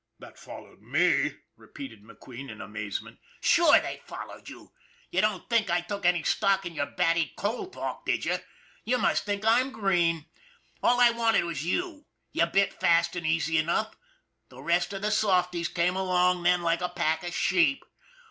"That 0.19 0.39
followed 0.39 0.81
me?" 0.81 1.35
repeated 1.55 2.01
McQueen 2.03 2.49
in 2.49 2.59
amazement. 2.59 3.17
McQUEEN'S 3.17 3.19
HOBBY 3.19 3.53
289 3.53 3.53
"Sure, 3.53 3.79
that 3.99 4.07
followed 4.07 4.49
you! 4.49 4.71
You 5.11 5.21
didn't 5.21 5.47
think 5.51 5.69
I 5.69 5.81
took 5.81 6.07
any 6.07 6.23
stock 6.23 6.65
in 6.65 6.73
your 6.73 6.87
batty 6.87 7.33
coal 7.37 7.69
talk, 7.69 8.03
did 8.03 8.25
you? 8.25 8.39
You 8.83 8.97
must 8.97 9.25
think 9.25 9.45
I'm 9.45 9.69
green! 9.71 10.25
All 10.81 10.99
I 10.99 11.11
wanted 11.11 11.43
was 11.43 11.63
you 11.63 12.07
you 12.31 12.47
bit 12.47 12.73
fast 12.79 13.15
and 13.15 13.27
easy 13.27 13.59
enough 13.59 13.95
the 14.49 14.63
rest 14.63 14.91
of 14.91 15.03
the 15.03 15.11
softies 15.11 15.67
came 15.67 15.95
along 15.95 16.41
then 16.41 16.63
like 16.63 16.81
a 16.81 16.89
pack 16.89 17.23
of 17.23 17.35
sheep. 17.35 17.85